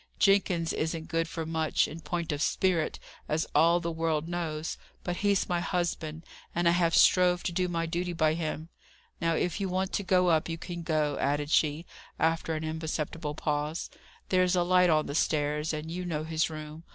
[0.17, 2.97] Jenkins isn't good for much, in point of spirit,
[3.29, 7.67] as all the world knows; but he's my husband, and I have strove to do
[7.67, 8.69] my duty by him.
[9.21, 11.85] Now, if you want to go up, you can go," added she,
[12.17, 13.91] after an imperceptible pause.
[14.29, 16.81] "There's a light on the stairs, and you know his room.